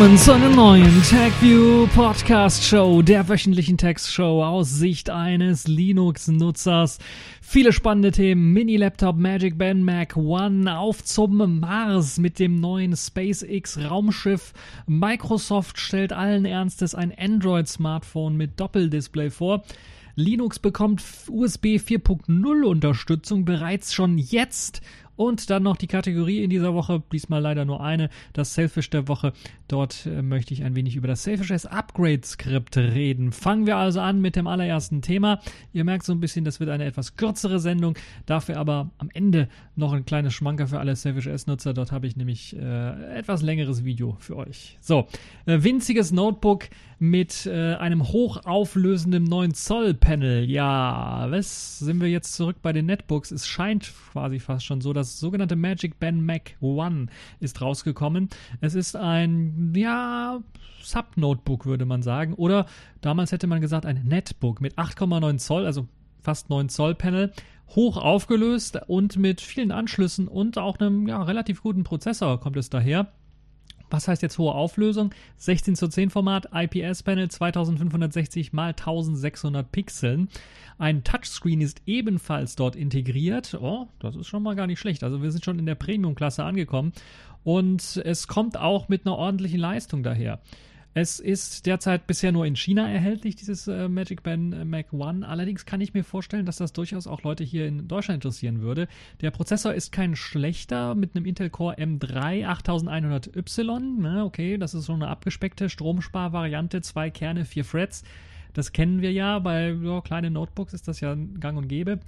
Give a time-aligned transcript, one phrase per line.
[0.00, 6.98] willkommen zu einer neuen TechView Podcast Show, der wöchentlichen Textshow aus Sicht eines Linux-Nutzers.
[7.42, 13.78] Viele spannende Themen, Mini-Laptop Magic Band Mac One auf zum Mars mit dem neuen SpaceX
[13.90, 14.54] Raumschiff.
[14.86, 19.64] Microsoft stellt allen Ernstes ein Android-Smartphone mit Doppeldisplay vor.
[20.14, 24.80] Linux bekommt USB 4.0 Unterstützung bereits schon jetzt
[25.20, 29.06] und dann noch die Kategorie in dieser Woche, diesmal leider nur eine, das Selfish der
[29.06, 29.34] Woche.
[29.68, 33.30] Dort äh, möchte ich ein wenig über das Selfish S Upgrade Skript reden.
[33.30, 35.40] Fangen wir also an mit dem allerersten Thema.
[35.74, 39.50] Ihr merkt so ein bisschen, das wird eine etwas kürzere Sendung, dafür aber am Ende
[39.76, 41.74] noch ein kleines Schmanker für alle Selfish S Nutzer.
[41.74, 44.78] Dort habe ich nämlich äh, etwas längeres Video für euch.
[44.80, 45.06] So,
[45.44, 50.44] äh, winziges Notebook mit äh, einem hochauflösenden 9 Zoll Panel.
[50.48, 53.30] Ja, was sind wir jetzt zurück bei den Netbooks?
[53.30, 57.06] Es scheint quasi fast schon so, das sogenannte Magic Ben Mac One
[57.40, 58.28] ist rausgekommen.
[58.60, 60.40] Es ist ein, ja,
[60.82, 62.34] Sub-Notebook, würde man sagen.
[62.34, 62.66] Oder
[63.00, 65.86] damals hätte man gesagt, ein Netbook mit 8,9 Zoll, also
[66.20, 67.32] fast 9 Zoll Panel,
[67.74, 72.70] hoch aufgelöst und mit vielen Anschlüssen und auch einem ja, relativ guten Prozessor kommt es
[72.70, 73.12] daher.
[73.90, 75.12] Was heißt jetzt hohe Auflösung?
[75.36, 80.28] 16 zu 10 Format, IPS-Panel 2560 x 1600 Pixeln.
[80.78, 83.58] Ein Touchscreen ist ebenfalls dort integriert.
[83.60, 85.02] Oh, das ist schon mal gar nicht schlecht.
[85.04, 86.92] Also wir sind schon in der Premium-Klasse angekommen.
[87.42, 90.40] Und es kommt auch mit einer ordentlichen Leistung daher.
[90.92, 95.26] Es ist derzeit bisher nur in China erhältlich, dieses äh, Magic Band äh, Mac One.
[95.26, 98.88] Allerdings kann ich mir vorstellen, dass das durchaus auch Leute hier in Deutschland interessieren würde.
[99.20, 103.98] Der Prozessor ist kein schlechter mit einem Intel Core M3 8100Y.
[103.98, 108.02] Na, okay, das ist so eine abgespeckte Stromsparvariante, zwei Kerne, vier Threads.
[108.54, 112.00] Das kennen wir ja, bei ja, kleinen Notebooks ist das ja gang und gäbe.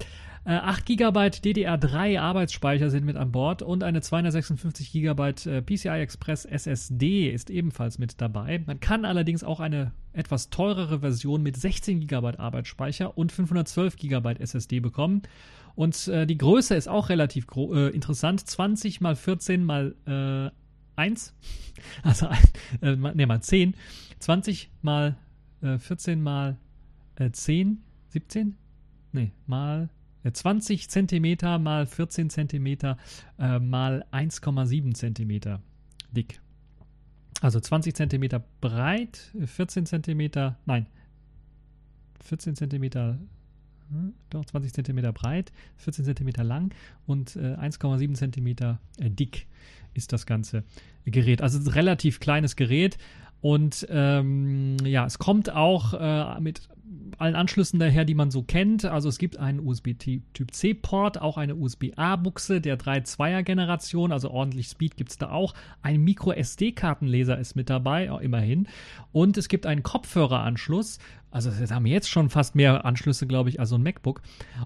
[0.44, 5.32] Äh, 8 GB DDR3 Arbeitsspeicher sind mit an Bord und eine 256 GB
[5.64, 8.62] PCI Express SSD ist ebenfalls mit dabei.
[8.66, 14.34] Man kann allerdings auch eine etwas teurere Version mit 16 GB Arbeitsspeicher und 512 GB
[14.40, 15.22] SSD bekommen.
[15.74, 18.40] Und äh, die Größe ist auch relativ äh, interessant.
[18.46, 20.50] 20 mal 14 mal äh,
[21.00, 21.34] 1.
[22.02, 22.28] Also,
[22.82, 23.74] äh, ne, mal 10.
[24.18, 25.16] 20 mal
[25.62, 26.58] 14 äh, mal
[27.16, 28.56] äh, 10, 17?
[29.12, 29.88] Nee, mal
[30.24, 32.96] äh, 20 Zentimeter mal 14 Zentimeter
[33.38, 35.60] äh, mal 1,7 Zentimeter
[36.10, 36.40] dick.
[37.40, 40.86] Also 20 Zentimeter breit, 14 Zentimeter, nein,
[42.20, 43.18] 14 Zentimeter,
[43.90, 46.72] hm, doch 20 Zentimeter breit, 14 Zentimeter lang
[47.06, 49.48] und äh, 1,7 Zentimeter äh, dick
[49.94, 50.62] ist das ganze
[51.04, 51.42] Gerät.
[51.42, 52.96] Also relativ kleines Gerät,
[53.42, 56.62] und ähm, ja, es kommt auch äh, mit
[57.18, 58.84] allen Anschlüssen daher, die man so kennt.
[58.84, 65.10] Also es gibt einen USB-Typ C-Port, auch eine USB-A-Buchse der 3.2er-Generation, also ordentlich Speed gibt
[65.10, 65.54] es da auch.
[65.82, 68.68] Ein Micro-SD-Kartenleser ist mit dabei, immerhin.
[69.12, 70.98] Und es gibt einen Kopfhöreranschluss.
[71.30, 74.20] Also wir haben jetzt schon fast mehr Anschlüsse, glaube ich, als so ein MacBook.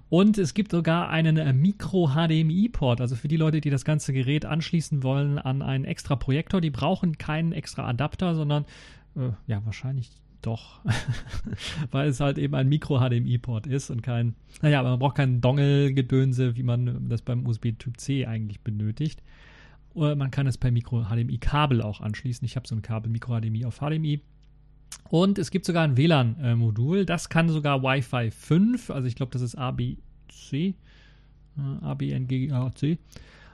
[0.08, 3.00] Und es gibt sogar einen äh, Micro-HDMI-Port.
[3.00, 6.70] Also für die Leute, die das ganze Gerät anschließen wollen an einen extra Projektor, die
[6.70, 8.64] brauchen keinen extra Adapter, sondern
[9.14, 10.10] äh, ja, wahrscheinlich
[10.46, 10.80] doch.
[11.90, 16.62] Weil es halt eben ein Micro-HDMI-Port ist und kein, naja, man braucht keinen Dongle-Gedönse, wie
[16.62, 19.22] man das beim USB-Typ C eigentlich benötigt.
[19.94, 22.44] Oder man kann es per Micro-HDMI-Kabel auch anschließen.
[22.44, 24.20] Ich habe so ein Kabel Micro-HDMI auf HDMI.
[25.08, 27.06] Und es gibt sogar ein WLAN-Modul.
[27.06, 28.90] Das kann sogar Wi-Fi 5.
[28.90, 30.74] Also ich glaube, das ist ABC.
[31.82, 32.98] ABNGAC.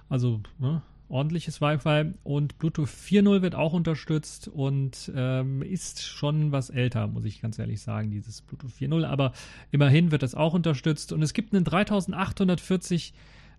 [0.09, 6.71] Also ne, ordentliches Wi-Fi und Bluetooth 4.0 wird auch unterstützt und ähm, ist schon was
[6.71, 9.33] älter, muss ich ganz ehrlich sagen, dieses Bluetooth 4.0, aber
[9.71, 13.13] immerhin wird das auch unterstützt und es gibt einen 3840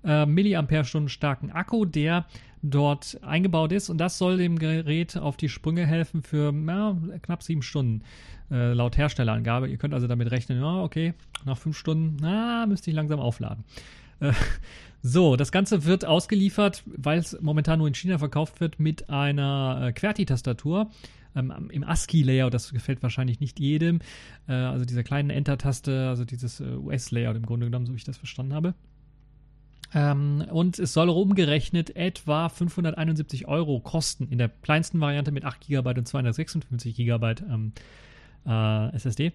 [0.04, 2.26] äh, Milliampere-Stunden starken Akku, der
[2.64, 7.44] dort eingebaut ist und das soll dem Gerät auf die Sprünge helfen für ja, knapp
[7.44, 8.02] sieben Stunden
[8.50, 9.68] äh, laut Herstellerangabe.
[9.68, 11.14] Ihr könnt also damit rechnen, ja, okay,
[11.46, 13.64] nach fünf Stunden, na, müsste ich langsam aufladen.
[14.24, 14.34] Äh,
[15.02, 19.88] so, das Ganze wird ausgeliefert, weil es momentan nur in China verkauft wird, mit einer
[19.88, 20.90] äh, QWERTY-Tastatur
[21.36, 22.54] ähm, im ASCII-Layout.
[22.54, 24.00] Das gefällt wahrscheinlich nicht jedem.
[24.48, 28.04] Äh, also dieser kleinen Enter-Taste, also dieses äh, US-Layout im Grunde genommen, so wie ich
[28.04, 28.74] das verstanden habe.
[29.94, 35.68] Ähm, und es soll umgerechnet etwa 571 Euro kosten in der kleinsten Variante mit 8
[35.68, 37.74] GB und 256 GB ähm,
[38.46, 39.34] äh, SSD.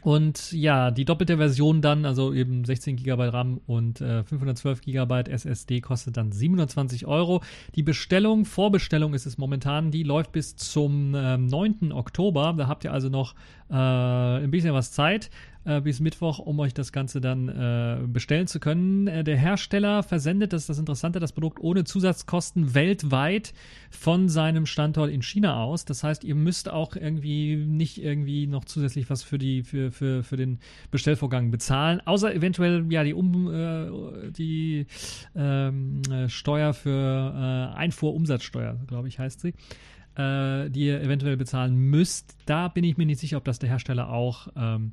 [0.00, 5.24] Und ja, die doppelte Version dann, also eben 16 GB RAM und äh, 512 GB
[5.28, 7.42] SSD kostet dann 720 Euro.
[7.74, 11.92] Die Bestellung, Vorbestellung ist es momentan, die läuft bis zum äh, 9.
[11.92, 12.54] Oktober.
[12.56, 13.34] Da habt ihr also noch
[13.70, 15.30] äh, ein bisschen was Zeit.
[15.68, 19.06] Äh, bis Mittwoch, um euch das Ganze dann äh, bestellen zu können.
[19.06, 23.52] Äh, der Hersteller versendet, das ist das Interessante, das Produkt ohne Zusatzkosten weltweit
[23.90, 25.84] von seinem Standort in China aus.
[25.84, 30.22] Das heißt, ihr müsst auch irgendwie nicht irgendwie noch zusätzlich was für die für, für,
[30.22, 30.58] für den
[30.90, 34.86] Bestellvorgang bezahlen, außer eventuell ja die um äh, die
[35.36, 39.52] ähm, äh, Steuer für äh, Einfuhrumsatzsteuer, glaube ich, heißt sie
[40.20, 42.36] die ihr eventuell bezahlen müsst.
[42.44, 44.92] Da bin ich mir nicht sicher, ob das der Hersteller auch ähm,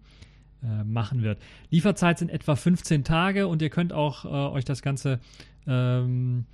[0.65, 1.39] äh, machen wird.
[1.69, 5.19] Lieferzeit sind etwa 15 Tage und ihr könnt auch äh, euch das Ganze
[5.67, 6.45] ähm,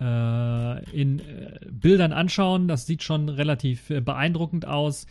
[0.00, 2.68] äh, in äh, Bildern anschauen.
[2.68, 5.06] Das sieht schon relativ beeindruckend aus.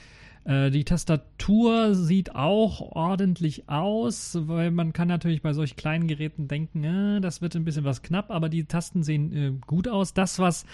[0.50, 6.86] Die Tastatur sieht auch ordentlich aus, weil man kann natürlich bei solch kleinen Geräten denken,
[6.86, 10.14] äh, das wird ein bisschen was knapp, aber die Tasten sehen äh, gut aus.
[10.14, 10.66] Das, was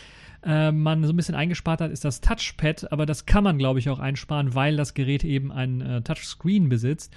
[0.46, 3.80] äh, man so ein bisschen eingespart hat, ist das Touchpad, aber das kann man, glaube
[3.80, 7.12] ich, auch einsparen, weil das Gerät eben ein Touchscreen besitzt.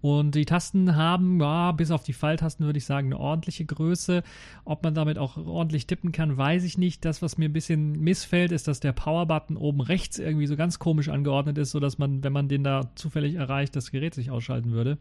[0.00, 4.22] Und die Tasten haben, ja, bis auf die Pfeiltasten würde ich sagen, eine ordentliche Größe.
[4.64, 7.04] Ob man damit auch ordentlich tippen kann, weiß ich nicht.
[7.04, 10.78] Das, was mir ein bisschen missfällt, ist, dass der Power-Button oben rechts irgendwie so ganz
[10.78, 14.72] komisch angeordnet ist, sodass man, wenn man den da zufällig erreicht, das Gerät sich ausschalten
[14.72, 14.98] würde.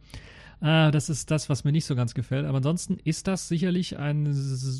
[0.62, 2.46] Äh, das ist das, was mir nicht so ganz gefällt.
[2.46, 4.24] Aber ansonsten ist das sicherlich ein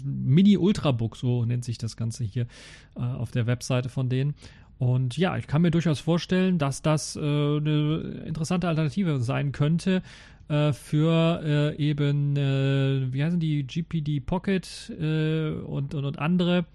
[0.04, 2.48] Mini-Ultrabook, so nennt sich das Ganze hier
[2.96, 4.36] äh, auf der Webseite von denen.
[4.80, 10.02] Und ja, ich kann mir durchaus vorstellen, dass das äh, eine interessante Alternative sein könnte
[10.48, 16.66] äh, für äh, eben, äh, wie heißen die, GPD Pocket äh, und, und, und andere,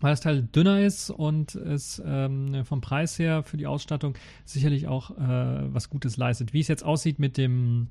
[0.00, 4.14] weil das Teil dünner ist und es ähm, vom Preis her für die Ausstattung
[4.46, 6.54] sicherlich auch äh, was Gutes leistet.
[6.54, 7.88] Wie es jetzt aussieht mit dem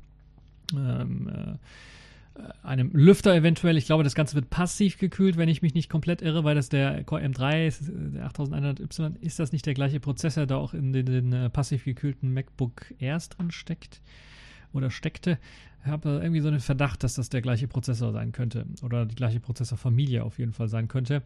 [0.73, 1.57] ähm, äh,
[2.63, 3.77] einem Lüfter eventuell.
[3.77, 6.69] Ich glaube, das Ganze wird passiv gekühlt, wenn ich mich nicht komplett irre, weil das
[6.69, 10.93] der Core M3 ist, der 8100Y, ist das nicht der gleiche Prozessor, der auch in
[10.93, 14.01] den, den äh, passiv gekühlten MacBook Airs drin steckt
[14.73, 15.39] oder steckte.
[15.83, 19.15] Ich habe irgendwie so einen Verdacht, dass das der gleiche Prozessor sein könnte oder die
[19.15, 21.21] gleiche Prozessorfamilie auf jeden Fall sein könnte.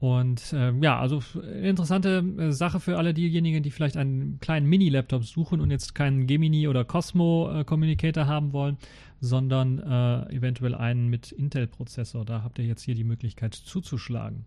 [0.00, 1.22] Und äh, ja, also
[1.62, 6.26] interessante äh, Sache für alle diejenigen, die vielleicht einen kleinen Mini-Laptop suchen und jetzt keinen
[6.26, 8.78] Gemini oder Cosmo äh, Communicator haben wollen,
[9.20, 12.24] sondern äh, eventuell einen mit Intel-Prozessor.
[12.24, 14.44] Da habt ihr jetzt hier die Möglichkeit zuzuschlagen.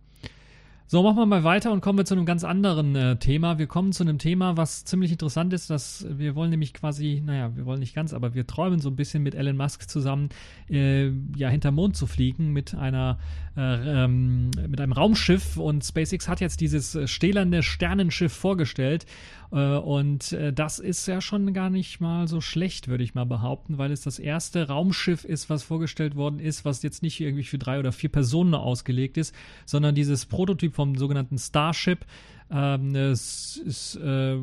[0.85, 3.57] So, machen wir mal weiter und kommen wir zu einem ganz anderen äh, Thema.
[3.57, 5.69] Wir kommen zu einem Thema, was ziemlich interessant ist.
[5.69, 8.95] Dass wir wollen nämlich quasi, naja, wir wollen nicht ganz, aber wir träumen so ein
[8.95, 10.29] bisschen mit Elon Musk zusammen,
[10.69, 13.17] äh, ja, hinterm Mond zu fliegen mit einer,
[13.57, 15.57] äh, ähm, mit einem Raumschiff.
[15.57, 19.05] Und SpaceX hat jetzt dieses äh, stählerne Sternenschiff vorgestellt.
[19.53, 23.25] Äh, und äh, das ist ja schon gar nicht mal so schlecht, würde ich mal
[23.25, 27.43] behaupten, weil es das erste Raumschiff ist, was vorgestellt worden ist, was jetzt nicht irgendwie
[27.43, 29.33] für drei oder vier Personen ausgelegt ist,
[29.65, 32.05] sondern dieses Prototyp vom sogenannten Starship.
[32.51, 34.37] Ähm, es, es äh,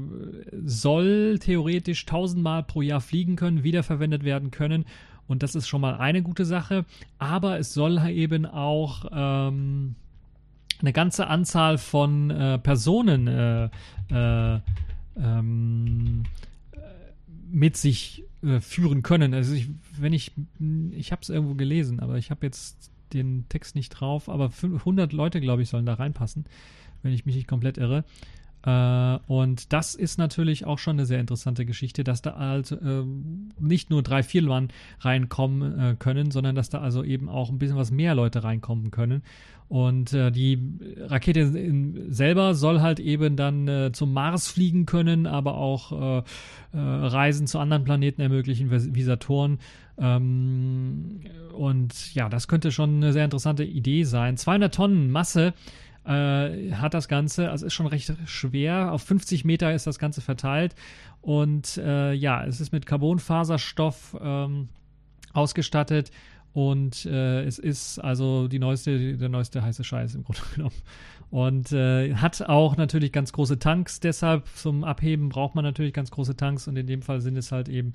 [0.64, 4.84] soll theoretisch tausendmal pro Jahr fliegen können, wiederverwendet werden können.
[5.26, 6.84] Und das ist schon mal eine gute Sache.
[7.18, 9.94] Aber es soll eben auch ähm,
[10.80, 13.64] eine ganze Anzahl von äh, Personen äh,
[14.10, 14.60] äh,
[15.16, 16.24] ähm,
[17.50, 19.34] mit sich äh, führen können.
[19.34, 19.68] Also ich,
[19.98, 20.32] wenn ich,
[20.92, 25.12] ich habe es irgendwo gelesen, aber ich habe jetzt den Text nicht drauf, aber 100
[25.12, 26.44] Leute, glaube ich, sollen da reinpassen,
[27.02, 28.04] wenn ich mich nicht komplett irre.
[28.64, 33.04] Äh, und das ist natürlich auch schon eine sehr interessante Geschichte, dass da also äh,
[33.58, 34.68] nicht nur drei, vier Mann
[35.00, 38.90] reinkommen äh, können, sondern dass da also eben auch ein bisschen was mehr Leute reinkommen
[38.90, 39.22] können.
[39.68, 40.58] Und äh, die
[40.98, 46.22] Rakete in, selber soll halt eben dann äh, zum Mars fliegen können, aber auch äh,
[46.72, 49.58] Reisen zu anderen Planeten ermöglichen, wie Saturn.
[49.96, 51.20] Ähm,
[51.56, 54.36] und ja, das könnte schon eine sehr interessante Idee sein.
[54.36, 55.54] 200 Tonnen Masse
[56.04, 58.92] äh, hat das Ganze, also ist schon recht schwer.
[58.92, 60.74] Auf 50 Meter ist das Ganze verteilt.
[61.20, 64.68] Und äh, ja, es ist mit Carbonfaserstoff ähm,
[65.32, 66.10] ausgestattet
[66.52, 70.74] und äh, es ist also die neueste, der neueste heiße Scheiß im Grunde genommen.
[71.30, 76.10] Und äh, hat auch natürlich ganz große Tanks, deshalb zum Abheben braucht man natürlich ganz
[76.10, 77.92] große Tanks und in dem Fall sind es halt eben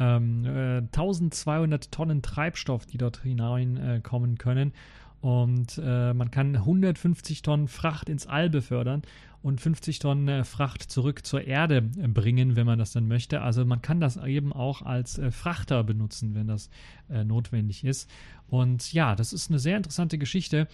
[0.00, 4.72] ähm, äh, 1200 Tonnen Treibstoff, die dort hineinkommen können.
[5.22, 9.02] Und äh, man kann 150 Tonnen Fracht ins All befördern
[9.42, 13.42] und 50 Tonnen äh, Fracht zurück zur Erde äh, bringen, wenn man das dann möchte.
[13.42, 16.70] Also man kann das eben auch als äh, Frachter benutzen, wenn das
[17.08, 18.08] notwendig ist.
[18.48, 20.66] Und ja, das ist eine sehr interessante Geschichte.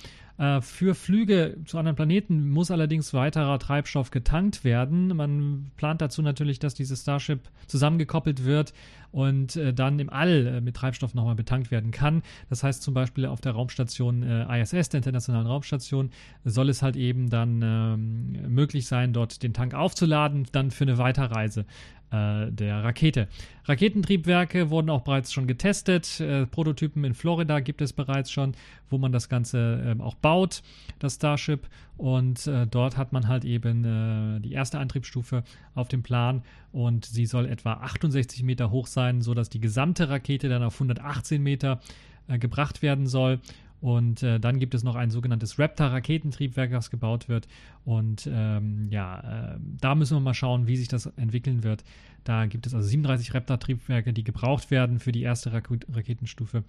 [0.61, 5.09] Für Flüge zu anderen Planeten muss allerdings weiterer Treibstoff getankt werden.
[5.17, 8.73] Man plant dazu natürlich, dass dieses Starship zusammengekoppelt wird
[9.11, 12.23] und dann im All mit Treibstoff nochmal betankt werden kann.
[12.51, 16.11] Das heißt zum Beispiel auf der Raumstation ISS, der Internationalen Raumstation,
[16.45, 20.99] soll es halt eben dann ähm, möglich sein, dort den Tank aufzuladen, dann für eine
[20.99, 21.65] Weiterreise
[22.11, 23.29] äh, der Rakete.
[23.67, 26.19] Raketentriebwerke wurden auch bereits schon getestet.
[26.21, 28.55] Äh, Prototypen in Florida gibt es bereits schon,
[28.91, 30.63] wo man das Ganze äh, auch baut,
[30.99, 31.69] das Starship.
[31.97, 37.05] Und äh, dort hat man halt eben äh, die erste Antriebsstufe auf dem Plan und
[37.05, 41.81] sie soll etwa 68 Meter hoch sein, sodass die gesamte Rakete dann auf 118 Meter
[42.27, 43.39] äh, gebracht werden soll.
[43.81, 47.47] Und äh, dann gibt es noch ein sogenanntes Raptor-Raketentriebwerk, das gebaut wird.
[47.85, 51.85] Und ähm, ja, äh, da müssen wir mal schauen, wie sich das entwickeln wird.
[52.25, 56.65] Da gibt es also 37 Raptor-Triebwerke, die gebraucht werden für die erste Rak Raketenstufe.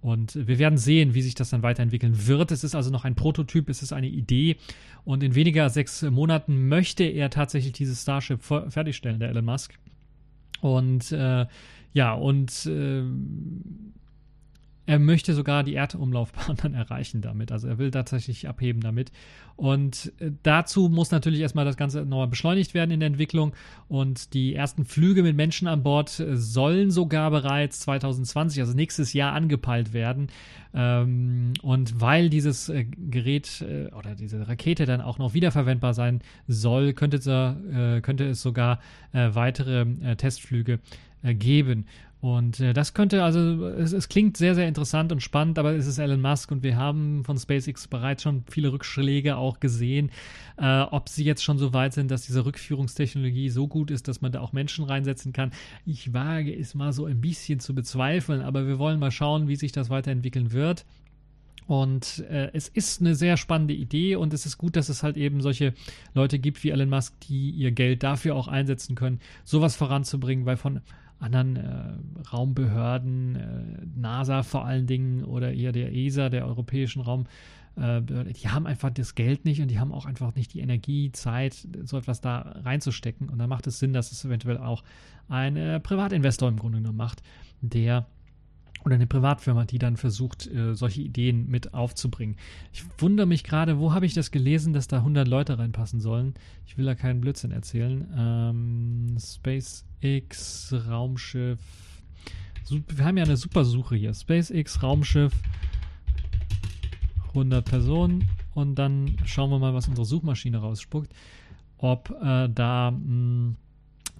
[0.00, 2.50] Und wir werden sehen, wie sich das dann weiterentwickeln wird.
[2.50, 4.56] Es ist also noch ein Prototyp, es ist eine Idee.
[5.04, 9.78] Und in weniger als sechs Monaten möchte er tatsächlich dieses Starship fertigstellen, der Elon Musk.
[10.60, 11.46] Und äh,
[11.94, 13.02] ja, und äh,
[14.86, 17.52] er möchte sogar die Erdumlaufbahn dann erreichen damit.
[17.52, 19.12] Also er will tatsächlich abheben damit.
[19.56, 23.54] Und äh, dazu muss natürlich erstmal das Ganze nochmal beschleunigt werden in der Entwicklung.
[23.88, 29.12] Und die ersten Flüge mit Menschen an Bord äh, sollen sogar bereits 2020, also nächstes
[29.12, 30.28] Jahr, angepeilt werden.
[30.74, 33.64] Ähm, und weil dieses äh, Gerät
[33.96, 38.80] oder diese Rakete dann auch noch wiederverwendbar sein soll, könnte es, könnte es sogar
[39.12, 40.80] weitere Testflüge
[41.22, 41.86] geben.
[42.24, 45.86] Und äh, das könnte also, es, es, klingt sehr, sehr interessant und spannend, aber es
[45.86, 50.10] ist Elon Musk und wir haben von SpaceX bereits schon viele Rückschläge auch gesehen.
[50.56, 54.22] Äh, ob sie jetzt schon so weit sind, dass diese Rückführungstechnologie so gut ist, dass
[54.22, 55.50] man da auch Menschen reinsetzen kann.
[55.84, 59.56] Ich wage es mal so ein bisschen zu bezweifeln, aber wir wollen mal schauen, wie
[59.56, 60.86] sich das weiterentwickeln wird.
[61.66, 65.18] Und äh, es ist eine sehr spannende Idee und es ist gut, dass es halt
[65.18, 65.74] eben solche
[66.14, 70.56] Leute gibt wie Elon Musk, die ihr Geld dafür auch einsetzen können, sowas voranzubringen, weil
[70.56, 70.80] von
[71.24, 78.32] anderen äh, Raumbehörden, äh, NASA vor allen Dingen oder eher der ESA, der Europäischen Raumbehörde,
[78.32, 81.66] die haben einfach das Geld nicht und die haben auch einfach nicht die Energie, Zeit,
[81.84, 83.28] so etwas da reinzustecken.
[83.28, 84.84] Und da macht es Sinn, dass es eventuell auch
[85.28, 87.22] ein äh, Privatinvestor im Grunde genommen macht,
[87.62, 88.06] der
[88.84, 92.36] oder eine Privatfirma, die dann versucht, äh, solche Ideen mit aufzubringen.
[92.72, 96.34] Ich wundere mich gerade, wo habe ich das gelesen, dass da 100 Leute reinpassen sollen?
[96.66, 98.06] Ich will da keinen Blödsinn erzählen.
[98.16, 101.60] Ähm, SpaceX Raumschiff.
[102.68, 104.12] Wir haben ja eine super Suche hier.
[104.12, 105.32] SpaceX Raumschiff
[107.28, 111.12] 100 Personen und dann schauen wir mal, was unsere Suchmaschine rausspuckt.
[111.78, 113.56] Ob äh, da mh, hm,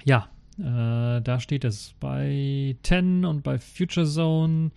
[0.05, 4.71] ja äh, da steht es bei 10 und bei Future Zone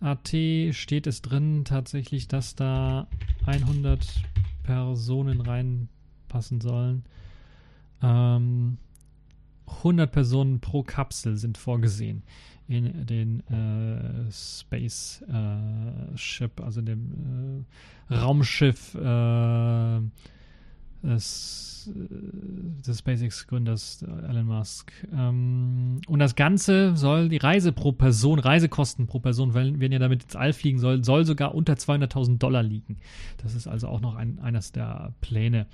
[0.00, 0.28] AT
[0.72, 3.08] steht es drin tatsächlich, dass da
[3.46, 4.06] 100
[4.62, 7.04] Personen reinpassen sollen.
[8.02, 8.78] Ähm,
[9.66, 12.22] 100 Personen pro Kapsel sind vorgesehen
[12.68, 17.64] in den äh, Space äh, Ship, also dem
[18.10, 20.00] äh, Raumschiff äh,
[21.02, 24.92] des, äh, des SpaceX-Gründers Elon Musk.
[25.12, 29.98] Ähm, und das Ganze soll die Reise pro Person, Reisekosten pro Person, wenn, wenn ihr
[29.98, 32.98] damit ins All fliegen soll, soll sogar unter 200.000 Dollar liegen.
[33.38, 35.66] Das ist also auch noch ein, eines der Pläne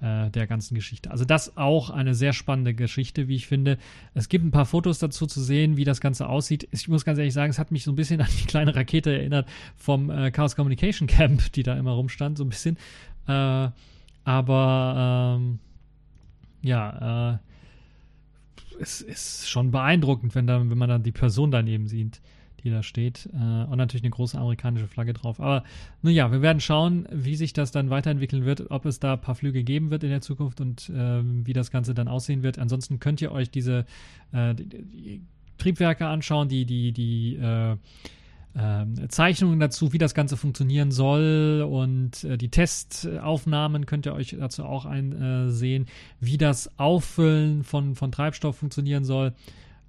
[0.00, 1.10] äh, der ganzen Geschichte.
[1.10, 3.78] Also das auch eine sehr spannende Geschichte, wie ich finde.
[4.12, 6.68] Es gibt ein paar Fotos dazu zu sehen, wie das Ganze aussieht.
[6.72, 9.12] Ich muss ganz ehrlich sagen, es hat mich so ein bisschen an die kleine Rakete
[9.12, 12.76] erinnert vom äh, Chaos Communication Camp, die da immer rumstand, so ein bisschen.
[13.26, 13.68] Äh,
[14.24, 15.58] aber ähm,
[16.62, 17.38] ja, äh,
[18.80, 22.20] es ist schon beeindruckend, wenn, da, wenn man dann die Person daneben sieht,
[22.62, 23.28] die da steht.
[23.32, 25.40] Äh, und natürlich eine große amerikanische Flagge drauf.
[25.40, 25.64] Aber
[26.02, 29.20] nun ja, wir werden schauen, wie sich das dann weiterentwickeln wird, ob es da ein
[29.20, 32.58] paar Flüge geben wird in der Zukunft und äh, wie das Ganze dann aussehen wird.
[32.58, 33.84] Ansonsten könnt ihr euch diese
[34.32, 35.22] äh, die, die
[35.58, 37.76] Triebwerke anschauen, die, die, die äh,
[38.56, 44.36] ähm, Zeichnungen dazu, wie das Ganze funktionieren soll und äh, die Testaufnahmen könnt ihr euch
[44.38, 45.86] dazu auch einsehen,
[46.20, 49.32] wie das Auffüllen von, von Treibstoff funktionieren soll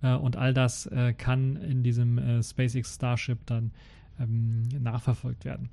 [0.02, 3.72] äh, und all das äh, kann in diesem äh, SpaceX Starship dann
[4.20, 5.70] ähm, nachverfolgt werden.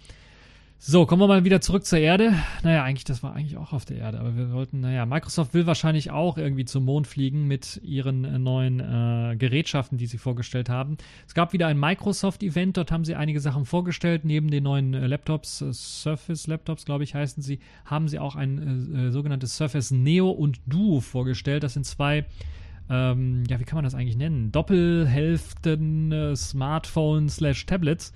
[0.85, 2.35] So, kommen wir mal wieder zurück zur Erde.
[2.65, 5.65] Naja, eigentlich, das war eigentlich auch auf der Erde, aber wir wollten, naja, Microsoft will
[5.65, 10.69] wahrscheinlich auch irgendwie zum Mond fliegen mit ihren äh, neuen äh, Gerätschaften, die sie vorgestellt
[10.69, 10.97] haben.
[11.29, 14.25] Es gab wieder ein Microsoft-Event, dort haben sie einige Sachen vorgestellt.
[14.25, 18.93] Neben den neuen äh, Laptops, äh, Surface-Laptops, glaube ich, heißen sie, haben sie auch ein
[18.93, 21.63] äh, äh, sogenanntes Surface Neo und Duo vorgestellt.
[21.63, 22.25] Das sind zwei
[22.91, 24.51] ähm, ja, wie kann man das eigentlich nennen?
[24.51, 28.13] Doppelhälften Smartphones slash Tablets.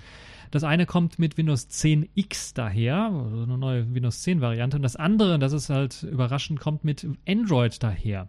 [0.50, 4.83] Das eine kommt mit Windows 10 X daher, also eine neue Windows 10 Variante, und
[4.83, 8.29] das andere, das ist halt überraschend, kommt mit Android daher.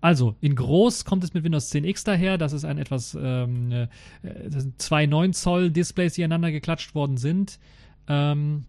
[0.00, 2.38] Also, in groß kommt es mit Windows 10X daher.
[2.38, 3.88] Das ist ein etwas, ähm, äh,
[4.46, 7.58] sind zwei 9 Zoll Displays, die aneinander geklatscht worden sind.
[8.06, 8.66] Ähm,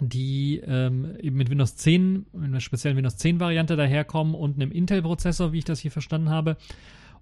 [0.00, 4.72] die ähm, eben mit Windows 10, in einer speziellen Windows 10 Variante daherkommen und einem
[4.72, 6.56] Intel-Prozessor, wie ich das hier verstanden habe.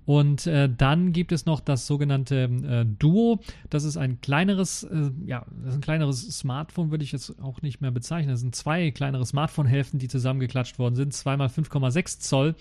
[0.04, 3.40] Und äh, dann gibt es noch das sogenannte äh, Duo.
[3.70, 7.90] Das ist ein kleineres, äh, ja, ein kleineres Smartphone, würde ich jetzt auch nicht mehr
[7.90, 8.32] bezeichnen.
[8.32, 11.12] Das sind zwei kleinere Smartphone-Hälften, die zusammengeklatscht worden sind.
[11.12, 12.56] Zweimal 5,6 Zoll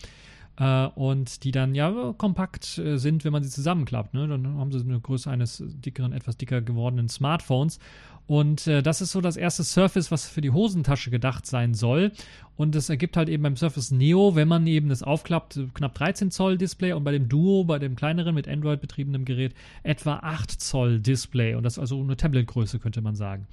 [0.57, 4.13] äh, und die dann ja kompakt äh, sind, wenn man sie zusammenklappt.
[4.13, 4.27] Ne?
[4.27, 7.79] Dann haben sie eine Größe eines dickeren, etwas dicker gewordenen Smartphones.
[8.27, 12.11] Und äh, das ist so das erste Surface, was für die Hosentasche gedacht sein soll.
[12.55, 16.31] Und es ergibt halt eben beim Surface Neo, wenn man eben das aufklappt, knapp 13
[16.31, 20.51] Zoll Display und bei dem Duo, bei dem kleineren mit Android betriebenem Gerät, etwa 8
[20.51, 21.55] Zoll Display.
[21.55, 23.47] Und das ist also eine Tabletgröße, könnte man sagen.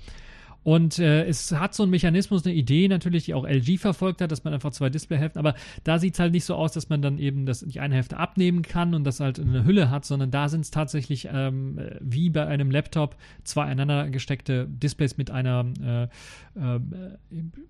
[0.65, 4.31] Und äh, es hat so einen Mechanismus, eine Idee natürlich, die auch LG verfolgt hat,
[4.31, 7.01] dass man einfach zwei Displayhälften, aber da sieht es halt nicht so aus, dass man
[7.01, 10.31] dann eben das, die eine Hälfte abnehmen kann und das halt eine Hülle hat, sondern
[10.31, 15.65] da sind es tatsächlich ähm, wie bei einem Laptop zwei einander gesteckte Displays mit einer
[15.83, 16.03] äh,
[16.59, 16.81] äh,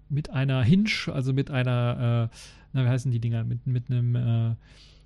[0.08, 2.36] mit einer Hinge, also mit einer, äh,
[2.72, 4.54] na, wie heißen die Dinger, mit, mit einem äh,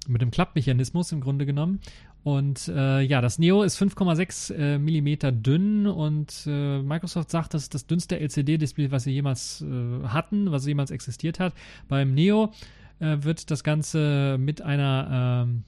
[0.08, 1.80] mit einem Klappmechanismus im Grunde genommen.
[2.24, 7.62] Und äh, ja, das Neo ist 5,6 äh, Millimeter dünn und äh, Microsoft sagt, das
[7.62, 11.52] ist das dünnste LCD-Display, was sie jemals äh, hatten, was jemals existiert hat.
[11.88, 12.52] Beim Neo
[13.00, 15.64] äh, wird das Ganze mit einer ähm,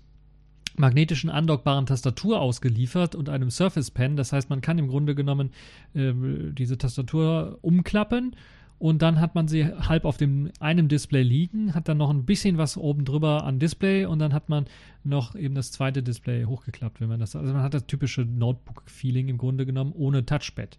[0.76, 4.16] magnetischen andockbaren Tastatur ausgeliefert und einem Surface Pen.
[4.16, 5.50] Das heißt, man kann im Grunde genommen
[5.94, 6.12] äh,
[6.52, 8.37] diese Tastatur umklappen
[8.78, 12.25] und dann hat man sie halb auf dem einem Display liegen, hat dann noch ein
[12.25, 14.66] bisschen was oben drüber an Display und dann hat man
[15.04, 19.28] noch eben das zweite Display hochgeklappt, wenn man das, also man hat das typische Notebook-Feeling
[19.28, 20.78] im Grunde genommen ohne Touchpad.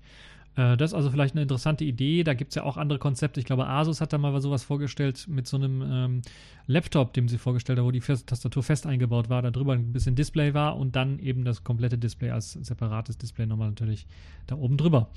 [0.55, 2.23] Äh, das ist also vielleicht eine interessante Idee.
[2.23, 3.39] Da gibt es ja auch andere Konzepte.
[3.39, 6.21] Ich glaube, Asus hat da mal sowas vorgestellt mit so einem ähm,
[6.67, 10.15] Laptop, dem sie vorgestellt haben, wo die Tastatur fest eingebaut war, da drüber ein bisschen
[10.15, 14.07] Display war und dann eben das komplette Display als separates Display nochmal natürlich
[14.47, 15.09] da oben drüber.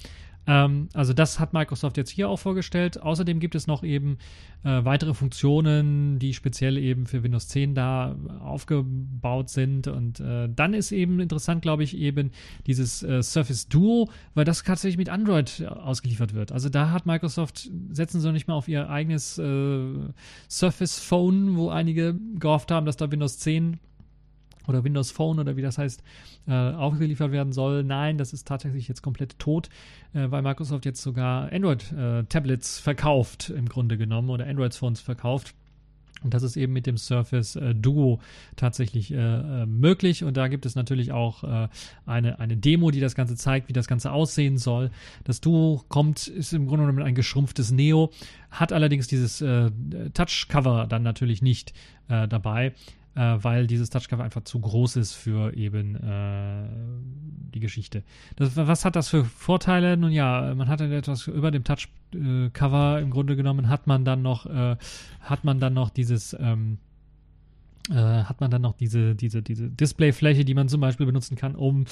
[0.48, 3.00] Ähm, also das hat Microsoft jetzt hier auch vorgestellt.
[3.00, 4.16] Außerdem gibt es noch eben
[4.64, 9.86] äh, weitere Funktionen, die speziell eben für Windows 10 da aufgebaut sind.
[9.86, 12.30] Und äh, dann ist eben interessant, glaube ich, eben
[12.66, 16.50] dieses äh, Surface Duo, weil das tatsächlich mit Android ausgeliefert wird.
[16.50, 19.92] Also da hat Microsoft, setzen sie noch nicht mal auf ihr eigenes äh,
[20.48, 23.78] Surface Phone, wo einige gehofft haben, dass da Windows 10
[24.68, 26.02] oder Windows Phone oder wie das heißt,
[26.46, 27.82] äh, ausgeliefert werden soll.
[27.82, 29.68] Nein, das ist tatsächlich jetzt komplett tot,
[30.14, 35.54] äh, weil Microsoft jetzt sogar Android-Tablets äh, verkauft, im Grunde genommen, oder Android-Phones verkauft.
[36.22, 38.20] Und das ist eben mit dem Surface äh, Duo
[38.56, 40.24] tatsächlich äh, äh, möglich.
[40.24, 41.68] Und da gibt es natürlich auch äh,
[42.06, 44.90] eine, eine Demo, die das Ganze zeigt, wie das Ganze aussehen soll.
[45.24, 48.10] Das Duo kommt, ist im Grunde genommen ein geschrumpftes Neo,
[48.50, 49.70] hat allerdings dieses äh,
[50.12, 51.72] Touch-Cover dann natürlich nicht
[52.08, 52.72] dabei
[53.18, 56.68] äh, weil dieses Touchcover einfach zu groß ist für eben äh,
[57.52, 58.04] die Geschichte.
[58.36, 59.96] Das, was hat das für Vorteile?
[59.96, 64.46] Nun ja, man hat etwas über dem Touchcover im Grunde genommen hat man dann noch
[64.46, 64.76] äh,
[65.20, 66.78] hat man dann noch dieses ähm,
[67.90, 71.54] äh, hat man dann noch diese, diese, diese Displayfläche, die man zum Beispiel benutzen kann,
[71.54, 71.84] um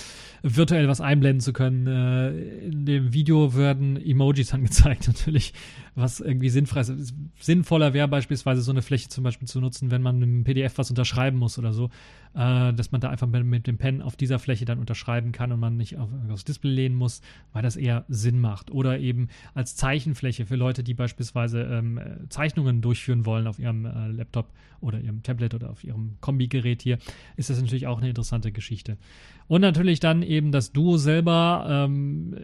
[0.42, 1.87] virtuell was einblenden zu können.
[1.87, 5.54] Äh, in dem Video werden Emojis angezeigt, natürlich,
[5.94, 7.14] was irgendwie sinnfrei ist.
[7.38, 10.90] Sinnvoller wäre beispielsweise so eine Fläche zum Beispiel zu nutzen, wenn man im PDF was
[10.90, 11.90] unterschreiben muss oder so,
[12.37, 15.53] äh, dass man da einfach mit, mit, dem Pen auf dieser Fläche dann unterschreiben kann
[15.53, 17.22] und man nicht auf, aufs Display lehnen muss,
[17.53, 18.70] weil das eher Sinn macht.
[18.70, 24.09] Oder eben als Zeichenfläche für Leute, die beispielsweise ähm, Zeichnungen durchführen wollen auf ihrem äh,
[24.09, 26.99] Laptop oder ihrem Tablet oder auf ihrem Kombigerät hier,
[27.37, 28.99] ist das natürlich auch eine interessante Geschichte.
[29.49, 32.37] Und natürlich dann eben das Duo selber, ähm,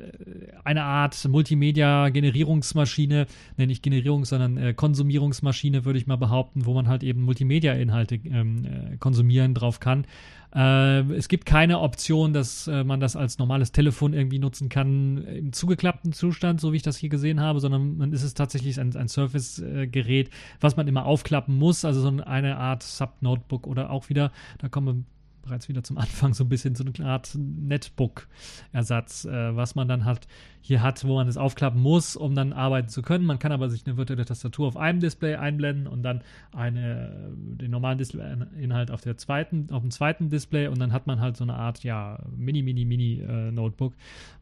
[0.63, 3.27] eine Art Multimedia-Generierungsmaschine,
[3.57, 8.21] nenne ich Generierung, sondern äh, Konsumierungsmaschine, würde ich mal behaupten, wo man halt eben Multimedia-Inhalte
[8.25, 10.07] ähm, äh, konsumieren drauf kann.
[10.55, 15.25] Äh, es gibt keine Option, dass äh, man das als normales Telefon irgendwie nutzen kann
[15.25, 18.79] im zugeklappten Zustand, so wie ich das hier gesehen habe, sondern man ist es tatsächlich
[18.79, 24.09] ein, ein Surface-Gerät, was man immer aufklappen muss, also so eine Art Sub-Notebook oder auch
[24.11, 25.05] wieder, da kommen wir
[25.43, 30.05] bereits wieder zum Anfang so ein bisschen so eine Art Netbook-Ersatz, äh, was man dann
[30.05, 30.27] halt
[30.65, 33.27] hier hat, wo man es aufklappen muss, um dann arbeiten zu können.
[33.27, 36.23] Man kann aber sich eine virtuelle Tastatur auf einem Display einblenden und dann
[36.53, 41.21] eine, den normalen Display-Inhalt auf der zweiten, auf dem zweiten Display und dann hat man
[41.21, 43.53] halt so eine Art, ja, Mini, Mini, Mini äh,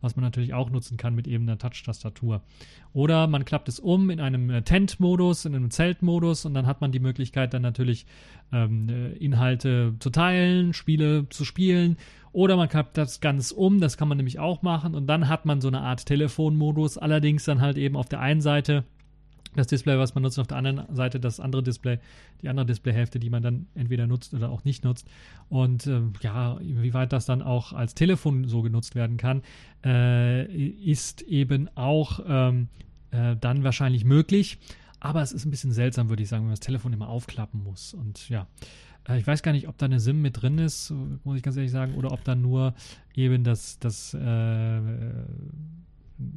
[0.03, 2.43] was man natürlich auch nutzen kann mit eben einer Touch-Tastatur.
[2.93, 6.83] Oder man klappt es um in einem äh, Tent-Modus, in einem Zelt-Modus und dann hat
[6.83, 8.05] man die Möglichkeit dann natürlich
[8.53, 11.97] ähm, äh, Inhalte zu teilen, Spiele zu spielen
[12.33, 15.47] oder man klappt das ganz um, das kann man nämlich auch machen und dann hat
[15.47, 18.85] man so eine Art Telefonmodus, allerdings dann halt eben auf der einen Seite
[19.57, 21.99] das Display, was man nutzt, auf der anderen Seite das andere Display,
[22.43, 25.09] die andere Displayhälfte, die man dann entweder nutzt oder auch nicht nutzt.
[25.49, 29.43] Und äh, ja, inwieweit das dann auch als Telefon so genutzt werden kann,
[29.85, 32.69] äh, ist eben auch ähm,
[33.11, 34.59] äh, dann wahrscheinlich möglich.
[35.01, 37.65] Aber es ist ein bisschen seltsam, würde ich sagen, wenn man das Telefon immer aufklappen
[37.65, 37.95] muss.
[37.95, 38.47] Und ja,
[39.17, 40.93] ich weiß gar nicht, ob da eine SIM mit drin ist,
[41.25, 42.75] muss ich ganz ehrlich sagen, oder ob da nur
[43.15, 44.81] eben das, das äh,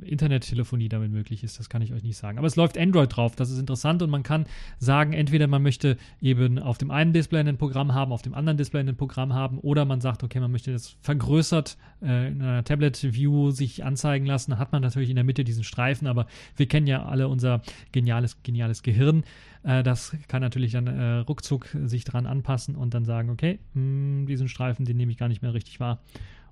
[0.01, 2.37] Internettelefonie damit möglich ist, das kann ich euch nicht sagen.
[2.37, 4.45] Aber es läuft Android drauf, das ist interessant und man kann
[4.79, 8.57] sagen, entweder man möchte eben auf dem einen Display ein Programm haben, auf dem anderen
[8.57, 12.63] Display ein Programm haben oder man sagt, okay, man möchte das vergrößert äh, in einer
[12.63, 16.87] Tablet-View sich anzeigen lassen, hat man natürlich in der Mitte diesen Streifen, aber wir kennen
[16.87, 19.23] ja alle unser geniales, geniales Gehirn.
[19.63, 23.81] Äh, das kann natürlich dann äh, ruckzuck sich dran anpassen und dann sagen, okay, mh,
[23.81, 25.99] hm, diesen Streifen, den nehme ich gar nicht mehr richtig wahr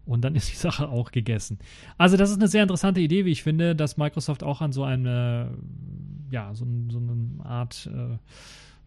[0.05, 1.59] und dann ist die Sache auch gegessen.
[1.97, 4.83] Also, das ist eine sehr interessante Idee, wie ich finde, dass Microsoft auch an so
[4.83, 5.51] eine,
[6.29, 8.17] ja, so, so eine Art, äh,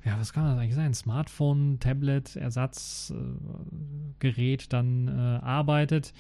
[0.08, 0.94] ja, was kann das eigentlich sein?
[0.94, 6.12] Smartphone, Tablet, Ersatzgerät äh, dann äh, arbeitet,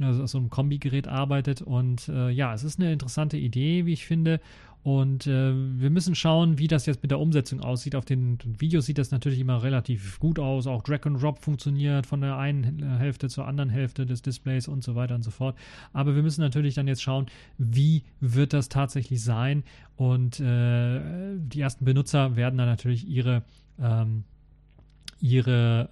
[0.00, 1.62] also so ein Kombigerät arbeitet.
[1.62, 4.40] Und äh, ja, es ist eine interessante Idee, wie ich finde.
[4.86, 7.96] Und äh, wir müssen schauen, wie das jetzt mit der Umsetzung aussieht.
[7.96, 10.68] Auf den Videos sieht das natürlich immer relativ gut aus.
[10.68, 14.84] Auch Drag and Drop funktioniert von der einen Hälfte zur anderen Hälfte des Displays und
[14.84, 15.58] so weiter und so fort.
[15.92, 17.26] Aber wir müssen natürlich dann jetzt schauen,
[17.58, 19.64] wie wird das tatsächlich sein.
[19.96, 21.00] Und äh,
[21.36, 23.42] die ersten Benutzer werden dann natürlich ihre
[23.80, 24.22] ähm,
[25.20, 25.88] ihre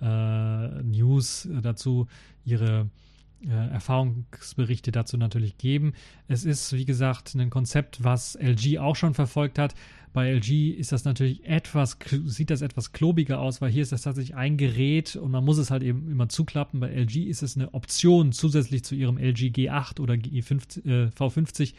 [0.81, 2.07] äh, News dazu,
[2.45, 2.89] ihre
[3.51, 5.93] Erfahrungsberichte dazu natürlich geben.
[6.29, 9.75] Es ist, wie gesagt, ein Konzept, was LG auch schon verfolgt hat.
[10.13, 14.03] Bei LG ist das natürlich etwas, sieht das etwas klobiger aus, weil hier ist das
[14.03, 16.79] tatsächlich ein Gerät und man muss es halt eben immer zuklappen.
[16.79, 21.75] Bei LG ist es eine Option zusätzlich zu ihrem LG G8 oder G50, äh, V50